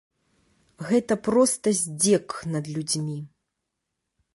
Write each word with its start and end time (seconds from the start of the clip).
Гэта 0.87 1.13
проста 1.29 1.67
здзек 1.83 2.27
над 2.57 2.65
людзьмі. 2.79 3.19